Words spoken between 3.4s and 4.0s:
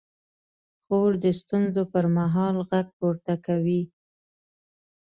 کوي.